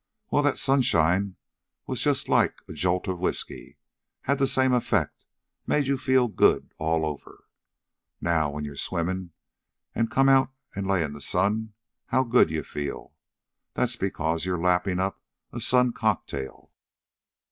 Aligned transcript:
Well, 0.31 0.41
that 0.41 0.57
sunshine 0.57 1.35
was 1.85 2.01
just 2.01 2.27
like 2.27 2.57
a 2.67 2.73
jolt 2.73 3.07
of 3.07 3.19
whiskey. 3.19 3.77
Had 4.21 4.39
the 4.39 4.47
same 4.47 4.73
effect. 4.73 5.27
Made 5.67 5.85
you 5.85 5.95
feel 5.95 6.27
good 6.27 6.71
all 6.79 7.05
over. 7.05 7.47
Now, 8.19 8.49
when 8.49 8.65
you're 8.65 8.75
swimmin', 8.77 9.29
an' 9.93 10.07
come 10.07 10.27
out 10.27 10.49
an' 10.75 10.85
lay 10.85 11.03
in 11.03 11.13
the 11.13 11.21
sun, 11.21 11.73
how 12.07 12.23
good 12.23 12.49
you 12.49 12.63
feel. 12.63 13.13
That's 13.75 13.95
because 13.95 14.43
you're 14.43 14.57
lappin' 14.57 14.97
up 14.99 15.21
a 15.51 15.61
sun 15.61 15.93
cocktail. 15.93 16.71